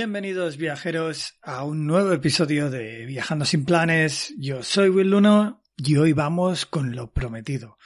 Bienvenidos 0.00 0.58
viajeros 0.58 1.34
a 1.42 1.64
un 1.64 1.84
nuevo 1.84 2.12
episodio 2.12 2.70
de 2.70 3.04
Viajando 3.04 3.44
sin 3.44 3.64
planes. 3.64 4.32
Yo 4.38 4.62
soy 4.62 4.90
Will 4.90 5.10
Luno 5.10 5.64
y 5.76 5.96
hoy 5.96 6.12
vamos 6.12 6.66
con 6.66 6.94
lo 6.94 7.12
prometido. 7.12 7.78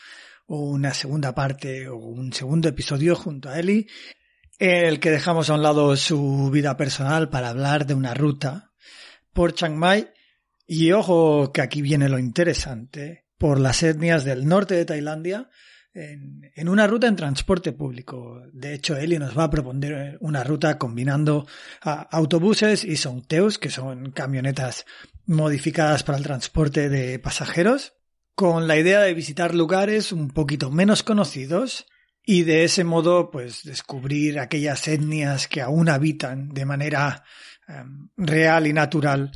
Una 0.45 0.93
segunda 0.93 1.35
parte 1.35 1.89
o 1.89 1.97
un 1.97 2.31
segundo 2.35 2.69
episodio 2.69 3.17
junto 3.17 3.49
a 3.49 3.59
Eli 3.59 3.89
en 4.59 4.85
el 4.85 5.01
que 5.01 5.11
dejamos 5.11 5.49
a 5.49 5.55
un 5.55 5.63
lado 5.63 5.97
su 5.97 6.51
vida 6.51 6.77
personal 6.77 7.31
para 7.31 7.49
hablar 7.49 7.87
de 7.87 7.95
una 7.95 8.13
ruta 8.13 8.73
por 9.33 9.55
Chiang 9.55 9.77
Mai 9.77 10.11
y 10.67 10.93
ojo 10.93 11.51
que 11.51 11.63
aquí 11.63 11.81
viene 11.81 12.11
lo 12.11 12.19
interesante 12.19 13.25
por 13.39 13.59
las 13.59 13.83
etnias 13.83 14.23
del 14.25 14.47
norte 14.47 14.75
de 14.75 14.85
Tailandia 14.85 15.49
en, 15.95 16.69
una 16.69 16.87
ruta 16.87 17.07
en 17.07 17.17
transporte 17.17 17.73
público. 17.73 18.43
De 18.53 18.75
hecho, 18.75 18.97
Eli 18.97 19.19
nos 19.19 19.37
va 19.37 19.45
a 19.45 19.51
proponer 19.51 20.17
una 20.21 20.45
ruta 20.45 20.79
combinando 20.79 21.47
autobuses 21.83 22.85
y 22.85 22.97
songteus, 22.97 23.59
que 23.59 23.71
son 23.71 24.13
camionetas 24.13 24.87
modificadas 25.27 26.03
para 26.03 26.19
el 26.19 26.25
transporte 26.25 26.89
de 26.89 27.19
pasajeros, 27.19 27.95
con 28.35 28.67
la 28.67 28.79
idea 28.79 29.01
de 29.01 29.15
visitar 29.15 29.55
lugares 29.55 30.13
un 30.13 30.29
poquito 30.29 30.71
menos 30.71 31.03
conocidos 31.03 31.87
y 32.25 32.45
de 32.45 32.65
ese 32.65 32.85
modo 32.85 33.31
pues 33.31 33.63
descubrir 33.65 34.39
aquellas 34.39 34.87
etnias 34.89 35.49
que 35.49 35.61
aún 35.61 35.89
habitan 35.89 36.49
de 36.51 36.65
manera 36.65 37.25
um, 37.69 38.09
real 38.17 38.67
y 38.67 38.73
natural 38.73 39.33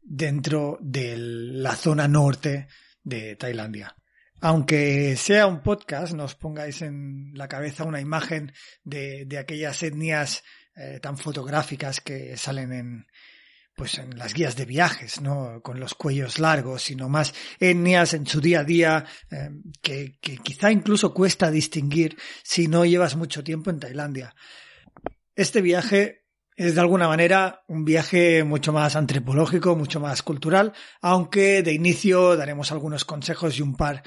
dentro 0.00 0.78
de 0.80 1.16
la 1.18 1.74
zona 1.76 2.08
norte 2.08 2.68
de 3.02 3.36
Tailandia. 3.36 3.94
Aunque 4.40 5.16
sea 5.16 5.46
un 5.46 5.62
podcast, 5.62 6.14
no 6.14 6.24
os 6.24 6.34
pongáis 6.34 6.82
en 6.82 7.32
la 7.34 7.48
cabeza 7.48 7.84
una 7.84 8.00
imagen 8.00 8.52
de, 8.84 9.24
de 9.26 9.38
aquellas 9.38 9.82
etnias 9.82 10.42
eh, 10.74 10.98
tan 11.00 11.18
fotográficas 11.18 12.00
que 12.00 12.36
salen 12.36 12.72
en, 12.72 13.06
pues 13.74 13.98
en 13.98 14.16
las 14.18 14.34
guías 14.34 14.56
de 14.56 14.64
viajes, 14.64 15.20
¿no? 15.20 15.60
Con 15.62 15.80
los 15.80 15.94
cuellos 15.94 16.38
largos, 16.38 16.82
sino 16.82 17.08
más 17.08 17.34
etnias 17.58 18.14
en 18.14 18.26
su 18.26 18.40
día 18.40 18.60
a 18.60 18.64
día, 18.64 19.06
que, 19.82 20.18
que 20.20 20.36
quizá 20.38 20.70
incluso 20.70 21.14
cuesta 21.14 21.50
distinguir 21.50 22.16
si 22.42 22.68
no 22.68 22.84
llevas 22.84 23.16
mucho 23.16 23.42
tiempo 23.42 23.70
en 23.70 23.80
Tailandia. 23.80 24.34
Este 25.34 25.62
viaje 25.62 26.19
es 26.60 26.74
de 26.74 26.80
alguna 26.82 27.08
manera 27.08 27.62
un 27.68 27.86
viaje 27.86 28.44
mucho 28.44 28.70
más 28.70 28.94
antropológico, 28.94 29.76
mucho 29.76 29.98
más 29.98 30.22
cultural, 30.22 30.74
aunque 31.00 31.62
de 31.62 31.72
inicio 31.72 32.36
daremos 32.36 32.70
algunos 32.70 33.06
consejos 33.06 33.58
y 33.58 33.62
un 33.62 33.76
par 33.76 34.02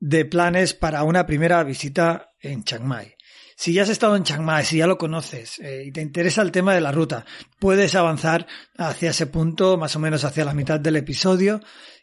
de 0.00 0.24
planes 0.24 0.72
para 0.72 1.02
una 1.02 1.26
primera 1.26 1.62
visita 1.62 2.30
en 2.40 2.64
Chiang 2.64 2.86
Mai. 2.86 3.16
Si 3.54 3.74
ya 3.74 3.82
has 3.82 3.90
estado 3.90 4.16
en 4.16 4.22
Chiang 4.22 4.42
Mai, 4.42 4.64
si 4.64 4.78
ya 4.78 4.86
lo 4.86 4.96
conoces 4.96 5.58
eh, 5.58 5.84
y 5.84 5.92
te 5.92 6.00
interesa 6.00 6.40
el 6.40 6.52
tema 6.52 6.74
de 6.74 6.80
la 6.80 6.90
ruta, 6.90 7.26
puedes 7.58 7.94
avanzar 7.94 8.46
hacia 8.78 9.10
ese 9.10 9.26
punto, 9.26 9.76
más 9.76 9.94
o 9.94 9.98
menos 9.98 10.24
hacia 10.24 10.46
la 10.46 10.54
mitad 10.54 10.80
del 10.80 10.96
episodio. 10.96 11.60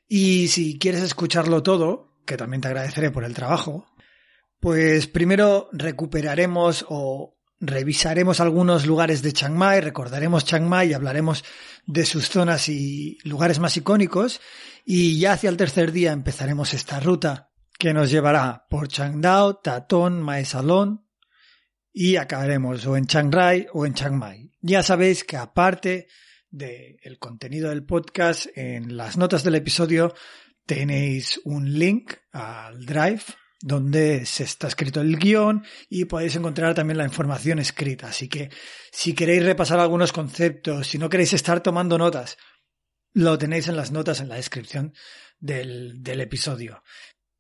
Y 0.08 0.50
si 0.50 0.78
quieres 0.78 1.02
escucharlo 1.02 1.64
todo, 1.64 2.20
que 2.28 2.38
también 2.38 2.62
te 2.62 2.68
agradeceré 2.68 3.10
por 3.10 3.24
el 3.24 3.34
trabajo, 3.34 3.88
pues 4.60 5.08
primero 5.08 5.70
recuperaremos 5.72 6.86
o 6.88 7.41
revisaremos 7.62 8.40
algunos 8.40 8.88
lugares 8.88 9.22
de 9.22 9.32
Chiang 9.32 9.56
Mai, 9.56 9.80
recordaremos 9.82 10.44
Chiang 10.44 10.68
Mai 10.68 10.90
y 10.90 10.94
hablaremos 10.94 11.46
de 11.86 12.06
sus 12.06 12.30
zonas 12.30 12.68
y 12.68 13.20
lugares 13.24 13.60
más 13.60 13.78
icónicos. 13.78 14.42
Y 14.84 15.20
ya 15.20 15.34
hacia 15.34 15.50
el 15.50 15.58
tercer 15.58 15.92
día 15.92 16.12
empezaremos 16.12 16.74
esta 16.74 17.00
ruta 17.00 17.52
que 17.78 17.94
nos 17.94 18.10
llevará 18.10 18.66
por 18.70 18.88
Changdao, 18.88 19.58
Tatón, 19.58 20.22
Mae 20.22 20.44
Salón, 20.44 21.06
y 21.94 22.16
acabaremos 22.16 22.86
o 22.86 22.98
en 22.98 23.06
Chiang 23.06 23.32
Rai 23.32 23.68
o 23.74 23.86
en 23.86 23.94
Chiang 23.94 24.18
Mai. 24.18 24.52
Ya 24.62 24.82
sabéis 24.82 25.24
que 25.24 25.38
aparte 25.38 26.08
del 26.50 27.20
contenido 27.20 27.70
del 27.70 27.86
podcast, 27.86 28.48
en 28.56 28.98
las 28.98 29.18
notas 29.18 29.44
del 29.44 29.56
episodio 29.56 30.14
tenéis 30.66 31.40
un 31.44 31.78
link 31.78 32.14
al 32.32 32.86
Drive 32.86 33.24
donde 33.62 34.26
se 34.26 34.44
está 34.44 34.68
escrito 34.68 35.02
el 35.02 35.18
guion 35.18 35.64
y 35.90 36.06
podéis 36.06 36.36
encontrar 36.36 36.74
también 36.74 36.98
la 36.98 37.06
información 37.06 37.60
escrita. 37.60 38.08
Así 38.08 38.28
que 38.28 38.50
si 38.92 39.14
queréis 39.14 39.46
repasar 39.46 39.80
algunos 39.80 40.12
conceptos, 40.12 40.88
si 40.88 40.98
no 40.98 41.10
queréis 41.10 41.34
estar 41.34 41.62
tomando 41.62 41.98
notas, 41.98 42.38
lo 43.14 43.38
tenéis 43.38 43.68
en 43.68 43.76
las 43.76 43.92
notas 43.92 44.22
en 44.22 44.30
la 44.30 44.36
descripción 44.36 44.94
del, 45.40 46.02
del 46.02 46.22
episodio. 46.22 46.84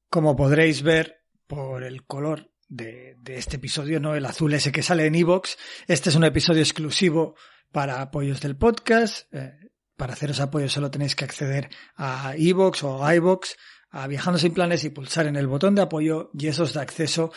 Como 0.09 0.35
podréis 0.35 0.81
ver 0.81 1.21
por 1.47 1.83
el 1.83 2.05
color 2.05 2.51
de, 2.67 3.15
de, 3.19 3.37
este 3.37 3.57
episodio, 3.57 3.99
¿no? 3.99 4.15
El 4.15 4.25
azul 4.25 4.53
ese 4.53 4.71
que 4.71 4.83
sale 4.83 5.05
en 5.05 5.15
iVoox. 5.15 5.57
Este 5.87 6.09
es 6.09 6.15
un 6.15 6.23
episodio 6.23 6.61
exclusivo 6.61 7.35
para 7.71 8.01
apoyos 8.01 8.41
del 8.41 8.57
podcast. 8.57 9.33
Eh, 9.33 9.71
para 9.95 10.13
haceros 10.13 10.39
apoyo 10.39 10.67
solo 10.67 10.89
tenéis 10.89 11.15
que 11.15 11.25
acceder 11.25 11.69
a 11.95 12.33
iVoox 12.35 12.83
o 12.83 13.05
a 13.05 13.15
iVoox, 13.15 13.49
a 13.91 14.07
Viajando 14.07 14.39
sin 14.39 14.53
Planes 14.53 14.83
y 14.83 14.89
pulsar 14.89 15.27
en 15.27 15.35
el 15.35 15.47
botón 15.47 15.75
de 15.75 15.81
apoyo 15.81 16.31
y 16.33 16.47
eso 16.47 16.63
os 16.63 16.73
da 16.73 16.81
acceso 16.81 17.31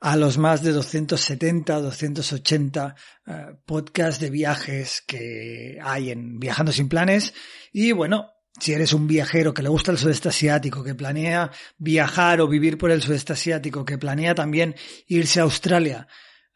a 0.00 0.16
los 0.16 0.38
más 0.38 0.62
de 0.62 0.72
270, 0.72 1.80
280 1.80 2.94
uh, 3.26 3.32
podcasts 3.64 4.20
de 4.20 4.30
viajes 4.30 5.02
que 5.06 5.78
hay 5.82 6.10
en 6.10 6.38
Viajando 6.38 6.70
sin 6.70 6.88
Planes. 6.88 7.34
Y 7.72 7.92
bueno, 7.92 8.30
si 8.60 8.72
eres 8.72 8.92
un 8.92 9.06
viajero 9.06 9.52
que 9.52 9.62
le 9.62 9.68
gusta 9.68 9.92
el 9.92 9.98
sudeste 9.98 10.28
asiático, 10.28 10.84
que 10.84 10.94
planea 10.94 11.50
viajar 11.78 12.40
o 12.40 12.48
vivir 12.48 12.78
por 12.78 12.90
el 12.90 13.02
sudeste 13.02 13.32
asiático, 13.32 13.84
que 13.84 13.98
planea 13.98 14.34
también 14.34 14.74
irse 15.06 15.40
a 15.40 15.44
Australia, 15.44 16.06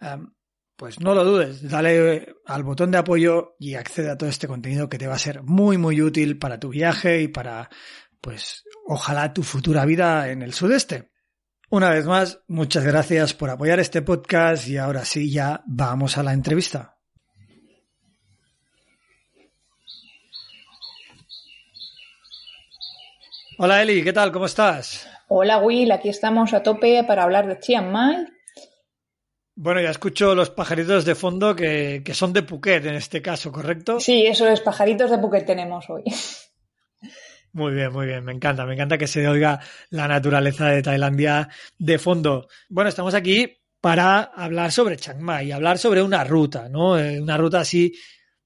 um, 0.01 0.33
pues 0.77 1.01
no 1.01 1.15
lo 1.15 1.25
dudes, 1.25 1.69
dale 1.69 2.37
al 2.47 2.63
botón 2.63 2.91
de 2.91 2.99
apoyo 2.99 3.57
y 3.59 3.75
accede 3.75 4.11
a 4.11 4.17
todo 4.17 4.31
este 4.31 4.49
contenido 4.49 4.89
que 4.89 4.97
te 4.97 5.07
va 5.07 5.15
a 5.15 5.19
ser 5.19 5.43
muy 5.43 5.77
muy 5.77 6.01
útil 6.01 6.39
para 6.39 6.59
tu 6.59 6.71
viaje 6.71 7.21
y 7.21 7.29
para, 7.29 7.69
pues, 8.21 8.65
ojalá 8.87 9.33
tu 9.33 9.43
futura 9.43 9.85
vida 9.85 10.31
en 10.31 10.43
el 10.43 10.53
sudeste. 10.53 11.11
Una 11.71 11.91
vez 11.91 12.05
más, 12.07 12.41
muchas 12.49 12.85
gracias 12.85 13.33
por 13.33 13.49
apoyar 13.49 13.79
este 13.79 14.03
podcast 14.03 14.67
y 14.69 14.77
ahora 14.77 15.05
sí 15.05 15.31
ya 15.31 15.63
vamos 15.67 16.19
a 16.19 16.23
la 16.23 16.33
entrevista. 16.33 16.97
Hola 23.59 23.83
Eli, 23.83 24.03
¿qué 24.03 24.13
tal? 24.13 24.33
¿Cómo 24.33 24.47
estás? 24.47 25.07
Hola 25.29 25.59
Will, 25.59 25.93
aquí 25.93 26.09
estamos 26.09 26.55
a 26.55 26.63
tope 26.63 27.05
para 27.05 27.23
hablar 27.23 27.47
de 27.47 27.61
Chiang 27.61 27.93
Mai. 27.93 28.27
Bueno, 29.55 29.81
ya 29.81 29.91
escucho 29.91 30.35
los 30.35 30.51
pajaritos 30.51 31.05
de 31.05 31.15
fondo 31.15 31.55
que, 31.55 32.03
que, 32.05 32.15
son 32.15 32.33
de 32.33 32.43
Phuket 32.43 32.87
en 32.87 32.95
este 32.95 33.21
caso, 33.21 33.53
¿correcto? 33.53 34.01
Sí, 34.01 34.27
eso 34.27 34.49
es, 34.49 34.61
pajaritos 34.61 35.11
de 35.11 35.19
Phuket 35.19 35.45
tenemos 35.45 35.89
hoy. 35.91 36.05
Muy 37.53 37.73
bien, 37.73 37.93
muy 37.93 38.07
bien, 38.07 38.25
me 38.25 38.33
encanta, 38.33 38.65
me 38.65 38.75
encanta 38.75 38.97
que 38.97 39.09
se 39.09 39.27
oiga 39.27 39.61
la 39.91 40.07
naturaleza 40.07 40.69
de 40.69 40.83
Tailandia 40.83 41.49
de 41.79 41.99
fondo. 41.99 42.47
Bueno, 42.69 42.89
estamos 42.89 43.15
aquí 43.15 43.59
para 43.81 44.21
hablar 44.23 44.71
sobre 44.71 44.97
Chiang 44.97 45.21
Mai, 45.21 45.51
hablar 45.51 45.79
sobre 45.79 46.03
una 46.03 46.23
ruta, 46.23 46.69
¿no? 46.69 46.97
Eh, 46.97 47.21
una 47.21 47.37
ruta 47.37 47.61
así 47.61 47.93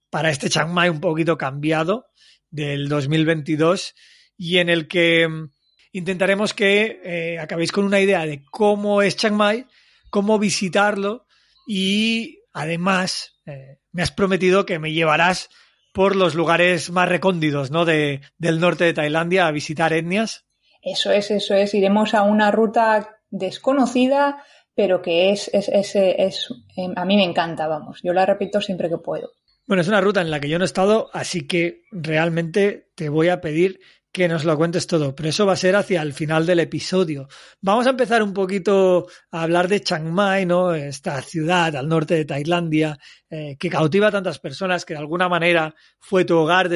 para 0.09 0.31
este 0.31 0.49
Chiang 0.49 0.73
Mai 0.73 0.89
un 0.89 1.01
poquito 1.01 1.37
cambiado 1.37 2.07
del 2.51 2.89
2022 2.89 3.95
y 4.39 4.59
en 4.59 4.71
el 4.71 4.89
que 4.89 5.29
mm, 5.29 5.51
intentaremos 5.93 6.55
que 6.55 7.01
eh, 7.05 7.39
acabéis 7.39 7.73
con 7.73 7.85
una 7.85 8.01
idea 8.01 8.25
de 8.25 8.43
cómo 8.51 9.03
es 9.03 9.17
Chiang 9.17 9.35
Mai, 9.35 9.67
cómo 10.09 10.39
visitarlo 10.39 11.27
y 11.67 12.39
además 12.55 13.39
eh, 13.45 13.81
me 13.93 14.03
has 14.03 14.13
prometido 14.13 14.65
que 14.65 14.79
me 14.79 14.93
llevarás 14.93 15.51
por 15.95 16.17
los 16.17 16.35
lugares 16.35 16.91
más 16.91 17.09
recóndidos 17.09 17.71
¿no? 17.71 17.85
de, 17.85 18.21
del 18.37 18.59
norte 18.59 18.83
de 18.83 18.93
Tailandia 18.93 19.47
a 19.47 19.53
visitar 19.53 19.93
etnias. 19.93 20.45
Eso 20.83 21.13
es, 21.13 21.31
eso 21.31 21.55
es. 21.55 21.73
Iremos 21.73 22.15
a 22.15 22.25
una 22.25 22.51
ruta 22.51 23.21
desconocida, 23.31 24.43
pero 24.75 25.01
que 25.01 25.31
es, 25.31 25.49
es, 25.55 25.69
es, 25.69 25.95
es, 25.95 26.49
em, 26.77 26.93
a 26.97 27.05
mí 27.05 27.17
me 27.17 27.23
encanta, 27.23 27.69
vamos. 27.69 28.01
Yo 28.03 28.13
la 28.13 28.27
repito 28.27 28.61
siempre 28.61 28.89
que 28.89 28.99
puedo. 28.99 29.31
Bueno, 29.69 29.81
es 29.81 29.89
una 29.89 30.01
ruta 30.01 30.21
en 30.21 30.33
la 30.33 30.41
que 30.41 30.49
yo 30.49 30.59
no 30.59 30.65
he 30.65 30.67
estado, 30.67 31.11
así 31.13 31.47
que 31.47 31.83
realmente 31.93 32.91
te 32.97 33.09
voy 33.09 33.29
a 33.29 33.41
pedir 33.41 33.79
que 34.15 34.29
nos 34.29 34.45
lo 34.45 34.57
cuentes 34.57 34.87
todo, 34.87 35.13
pero 35.13 35.29
eso 35.29 35.45
va 35.45 35.55
a 35.55 35.57
ser 35.57 35.75
hacia 35.75 36.01
el 36.01 36.13
final 36.13 36.47
del 36.47 36.61
episodio. 36.61 37.27
Vamos 37.61 37.89
a 37.89 37.91
empezar 37.91 38.23
un 38.23 38.33
poquito 38.33 39.09
a 39.33 39.43
hablar 39.43 39.67
de 39.67 39.81
Chiang 39.81 40.09
Mai, 40.09 40.47
¿no? 40.47 40.73
Esta 40.73 41.21
ciudad 41.21 41.75
al 41.75 41.89
norte 41.89 42.15
de 42.15 42.25
Tailandia 42.25 42.97
eh, 43.29 43.57
que 43.59 43.69
cautiva 43.69 44.07
a 44.07 44.13
tantas 44.13 44.39
personas, 44.39 44.85
que 44.85 44.95
de 44.95 45.01
alguna 45.01 45.29
manera 45.29 45.75
fue 45.99 46.25
tu 46.25 46.37
hogar 46.39 46.71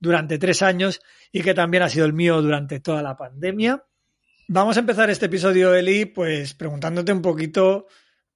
durante 0.00 0.36
tres 0.36 0.60
años 0.60 1.00
y 1.32 1.40
que 1.40 1.54
también 1.54 1.82
ha 1.82 1.88
sido 1.88 2.04
el 2.04 2.12
mío 2.12 2.42
durante 2.42 2.78
toda 2.80 3.02
la 3.02 3.16
pandemia. 3.16 3.82
Vamos 4.48 4.76
a 4.76 4.80
empezar 4.80 5.08
este 5.08 5.26
episodio, 5.26 5.74
Eli, 5.74 6.04
pues 6.04 6.52
preguntándote 6.52 7.10
un 7.10 7.22
poquito 7.22 7.86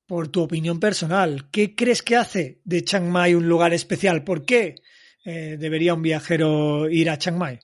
por 0.06 0.28
tu 0.28 0.40
opinión 0.40 0.80
personal. 0.80 1.50
¿Qué 1.50 1.74
crees 1.74 2.02
que 2.02 2.16
hace 2.16 2.62
de 2.64 2.82
Chiang 2.82 3.10
Mai 3.10 3.34
un 3.34 3.46
lugar 3.46 3.74
especial? 3.74 4.24
¿Por 4.24 4.46
qué 4.46 4.76
eh, 5.26 5.58
debería 5.58 5.92
un 5.92 6.00
viajero 6.00 6.88
ir 6.88 7.10
a 7.10 7.18
Chiang 7.18 7.36
Mai? 7.36 7.58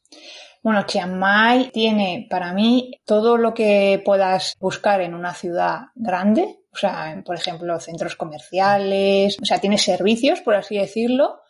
Bueno, 0.62 0.85
Chiang 0.87 1.19
Mai 1.19 1.70
tiene 1.70 2.29
para 2.31 2.53
mí 2.53 2.93
todo 3.05 3.37
lo 3.37 3.53
que 3.53 4.00
puedas 4.05 4.55
buscar 4.61 5.00
en 5.00 5.12
una 5.12 5.35
ciudad 5.35 5.87
grande, 5.97 6.61
o 6.73 6.76
sea, 6.76 7.20
por 7.26 7.35
ejemplo, 7.35 7.81
centros 7.81 8.14
comerciales, 8.14 9.37
o 9.43 9.44
sea, 9.44 9.59
tiene 9.59 9.76
servicios, 9.76 10.41
por 10.41 10.55
así 10.55 10.76
decirlo, 10.76 11.41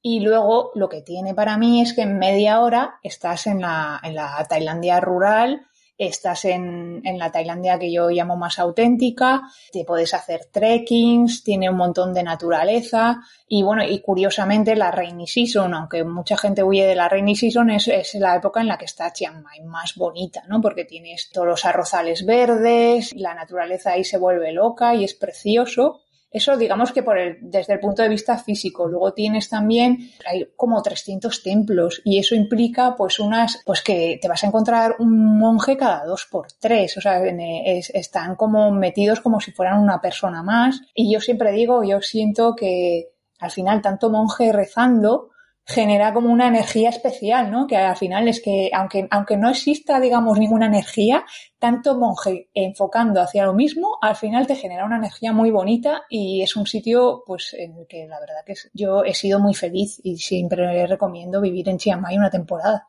y 0.00 0.20
luego 0.20 0.70
lo 0.74 0.88
que 0.88 1.02
tiene 1.02 1.34
para 1.34 1.58
mí 1.58 1.82
es 1.82 1.92
que 1.92 2.02
en 2.02 2.18
media 2.18 2.60
hora 2.60 2.98
estás 3.02 3.46
en 3.46 3.60
la, 3.60 4.00
en 4.02 4.14
la 4.14 4.44
Tailandia 4.48 5.00
rural 5.00 5.66
estás 6.06 6.44
en, 6.44 7.00
en, 7.04 7.18
la 7.18 7.30
Tailandia 7.30 7.78
que 7.78 7.92
yo 7.92 8.08
llamo 8.10 8.36
más 8.36 8.58
auténtica, 8.58 9.42
te 9.72 9.84
puedes 9.84 10.14
hacer 10.14 10.46
trekkings, 10.50 11.42
tiene 11.44 11.70
un 11.70 11.76
montón 11.76 12.14
de 12.14 12.22
naturaleza 12.22 13.20
y 13.48 13.62
bueno, 13.62 13.84
y 13.84 14.00
curiosamente 14.00 14.76
la 14.76 14.90
rainy 14.90 15.26
season, 15.26 15.74
aunque 15.74 16.04
mucha 16.04 16.36
gente 16.36 16.62
huye 16.62 16.86
de 16.86 16.94
la 16.94 17.08
rainy 17.08 17.36
season, 17.36 17.70
es, 17.70 17.88
es 17.88 18.14
la 18.14 18.36
época 18.36 18.60
en 18.60 18.68
la 18.68 18.78
que 18.78 18.86
está 18.86 19.12
Chiang 19.12 19.42
Mai 19.42 19.60
más 19.60 19.94
bonita, 19.94 20.42
¿no? 20.48 20.60
Porque 20.60 20.84
tienes 20.84 21.30
todos 21.30 21.46
los 21.46 21.64
arrozales 21.64 22.24
verdes, 22.24 23.12
la 23.14 23.34
naturaleza 23.34 23.92
ahí 23.92 24.04
se 24.04 24.18
vuelve 24.18 24.52
loca 24.52 24.94
y 24.94 25.04
es 25.04 25.14
precioso. 25.14 26.00
Eso 26.32 26.56
digamos 26.56 26.92
que 26.92 27.02
por 27.02 27.18
el, 27.18 27.38
desde 27.40 27.74
el 27.74 27.80
punto 27.80 28.02
de 28.02 28.08
vista 28.08 28.38
físico. 28.38 28.88
Luego 28.88 29.12
tienes 29.12 29.48
también, 29.48 30.10
hay 30.26 30.48
como 30.56 30.82
300 30.82 31.42
templos 31.42 32.00
y 32.04 32.18
eso 32.18 32.34
implica 32.34 32.94
pues 32.96 33.18
unas, 33.18 33.60
pues 33.66 33.82
que 33.82 34.18
te 34.20 34.28
vas 34.28 34.42
a 34.42 34.46
encontrar 34.46 34.96
un 34.98 35.38
monje 35.38 35.76
cada 35.76 36.04
dos 36.04 36.26
por 36.30 36.46
tres. 36.58 36.96
O 36.96 37.00
sea, 37.00 37.22
es, 37.24 37.90
están 37.90 38.36
como 38.36 38.70
metidos 38.70 39.20
como 39.20 39.40
si 39.40 39.52
fueran 39.52 39.80
una 39.80 40.00
persona 40.00 40.42
más. 40.42 40.80
Y 40.94 41.12
yo 41.12 41.20
siempre 41.20 41.52
digo, 41.52 41.84
yo 41.84 42.00
siento 42.00 42.54
que 42.56 43.10
al 43.38 43.50
final 43.50 43.82
tanto 43.82 44.08
monje 44.08 44.52
rezando 44.52 45.31
genera 45.64 46.12
como 46.12 46.32
una 46.32 46.48
energía 46.48 46.88
especial, 46.88 47.50
¿no? 47.50 47.66
Que 47.66 47.76
al 47.76 47.96
final 47.96 48.26
es 48.28 48.40
que, 48.42 48.70
aunque, 48.72 49.06
aunque 49.10 49.36
no 49.36 49.48
exista, 49.50 50.00
digamos, 50.00 50.38
ninguna 50.38 50.66
energía, 50.66 51.24
tanto 51.58 51.98
monje 51.98 52.48
enfocando 52.52 53.20
hacia 53.20 53.46
lo 53.46 53.54
mismo, 53.54 53.96
al 54.00 54.16
final 54.16 54.46
te 54.46 54.56
genera 54.56 54.84
una 54.84 54.96
energía 54.96 55.32
muy 55.32 55.50
bonita 55.50 56.02
y 56.10 56.42
es 56.42 56.56
un 56.56 56.66
sitio, 56.66 57.22
pues, 57.26 57.54
en 57.54 57.76
el 57.76 57.86
que 57.86 58.06
la 58.08 58.18
verdad 58.18 58.44
que 58.44 58.54
yo 58.72 59.04
he 59.04 59.14
sido 59.14 59.38
muy 59.38 59.54
feliz 59.54 60.00
y 60.02 60.16
siempre 60.16 60.86
recomiendo 60.86 61.40
vivir 61.40 61.68
en 61.68 61.78
Chiang 61.78 62.00
Mai 62.00 62.16
una 62.16 62.30
temporada. 62.30 62.84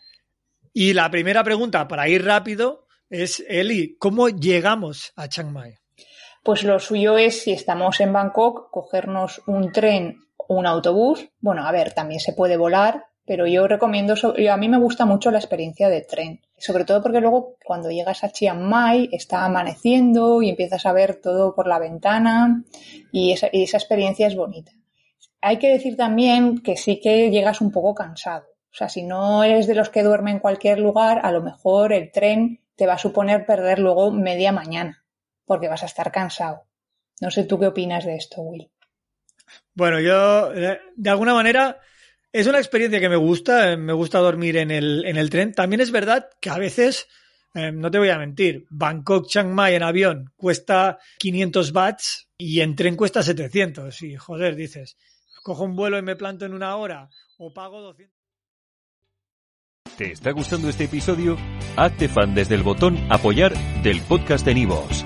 Y 0.74 0.94
la 0.94 1.12
primera 1.12 1.44
pregunta, 1.44 1.88
para 1.88 2.10
ir 2.10 2.26
rápido, 2.26 2.88
es, 3.10 3.44
Eli, 3.48 3.96
¿cómo 4.00 4.30
llegamos 4.30 5.14
a 5.16 5.30
Chiang 5.30 5.52
Mai? 5.52 5.76
Pues 6.44 6.64
lo 6.64 6.80
suyo 6.80 7.18
es, 7.18 7.44
si 7.44 7.52
estamos 7.52 8.02
en 8.02 8.12
Bangkok, 8.12 8.72
cogernos 8.72 9.42
un 9.46 9.72
tren 9.72 10.18
un 10.54 10.68
autobús. 10.68 11.30
Bueno, 11.40 11.66
a 11.66 11.72
ver, 11.72 11.94
también 11.94 12.20
se 12.20 12.34
puede 12.34 12.58
volar, 12.58 13.06
pero 13.26 13.48
yo 13.48 13.68
recomiendo, 13.68 14.14
a 14.14 14.58
mí 14.58 14.70
me 14.70 14.80
gusta 14.80 15.06
mucho 15.06 15.32
la 15.32 15.40
experiencia 15.40 15.90
de 15.90 16.02
tren, 16.02 16.42
sobre 16.58 16.84
todo 16.84 17.02
porque 17.02 17.22
luego 17.22 17.56
cuando 17.66 17.90
llegas 17.90 18.24
a 18.24 18.32
Chiang 18.32 18.62
Mai 18.62 19.10
está 19.12 19.46
amaneciendo 19.46 20.42
y 20.42 20.50
empiezas 20.50 20.86
a 20.86 20.94
ver 20.94 21.22
todo 21.22 21.56
por 21.56 21.68
la 21.68 21.80
ventana 21.80 22.64
y 23.12 23.32
esa, 23.32 23.48
y 23.52 23.64
esa 23.64 23.78
experiencia 23.78 24.28
es 24.28 24.36
bonita. 24.36 24.72
Hay 25.42 25.58
que 25.58 25.72
decir 25.72 25.96
también 25.96 26.60
que 26.60 26.78
sí 26.78 27.00
que 27.02 27.30
llegas 27.30 27.62
un 27.62 27.72
poco 27.72 27.96
cansado. 27.96 28.46
O 28.72 28.76
sea, 28.76 28.90
si 28.90 29.04
no 29.04 29.44
eres 29.44 29.68
de 29.68 29.76
los 29.76 29.90
que 29.90 30.04
duermen 30.04 30.36
en 30.36 30.40
cualquier 30.40 30.80
lugar, 30.80 31.22
a 31.24 31.32
lo 31.32 31.42
mejor 31.42 31.94
el 31.94 32.12
tren 32.12 32.60
te 32.76 32.88
va 32.88 32.94
a 32.94 32.98
suponer 32.98 33.46
perder 33.46 33.80
luego 33.80 34.12
media 34.12 34.52
mañana, 34.52 35.06
porque 35.46 35.68
vas 35.68 35.84
a 35.84 35.86
estar 35.86 36.12
cansado. 36.12 36.66
No 37.22 37.30
sé 37.30 37.44
tú 37.44 37.60
qué 37.60 37.68
opinas 37.68 38.04
de 38.04 38.16
esto, 38.16 38.42
Will. 38.42 38.73
Bueno, 39.74 40.00
yo 40.00 40.54
eh, 40.54 40.80
de 40.96 41.10
alguna 41.10 41.34
manera 41.34 41.80
es 42.32 42.48
una 42.48 42.58
experiencia 42.58 43.00
que 43.00 43.10
me 43.10 43.16
gusta, 43.16 43.72
eh, 43.72 43.78
me 43.78 43.94
gusta 43.94 44.20
dormir 44.20 44.58
en 44.58 44.72
el, 44.72 45.06
en 45.06 45.18
el 45.18 45.30
tren. 45.30 45.54
También 45.54 45.82
es 45.82 45.92
verdad 45.92 46.28
que 46.42 46.50
a 46.50 46.58
veces, 46.58 47.08
eh, 47.54 47.72
no 47.72 47.92
te 47.92 48.00
voy 48.00 48.10
a 48.10 48.18
mentir, 48.18 48.66
Bangkok, 48.70 49.28
Chiang 49.28 49.54
Mai 49.54 49.76
en 49.76 49.84
avión 49.84 50.32
cuesta 50.36 50.98
500 51.20 51.72
bahts 51.72 52.30
y 52.38 52.62
en 52.62 52.76
tren 52.76 52.96
cuesta 52.96 53.22
700. 53.22 54.02
Y 54.02 54.16
joder, 54.16 54.56
dices, 54.56 54.98
cojo 55.44 55.64
un 55.64 55.76
vuelo 55.76 55.98
y 55.98 56.02
me 56.02 56.16
planto 56.16 56.46
en 56.46 56.54
una 56.54 56.76
hora 56.76 57.10
o 57.38 57.54
pago 57.54 57.82
200. 57.82 58.14
¿Te 59.98 60.12
está 60.12 60.32
gustando 60.32 60.70
este 60.70 60.86
episodio? 60.86 61.38
Hazte 61.76 62.10
fan 62.10 62.34
desde 62.34 62.56
el 62.56 62.64
botón 62.64 62.98
apoyar 63.12 63.54
del 63.84 64.02
podcast 64.02 64.44
de 64.44 64.56
Nivos. 64.56 65.06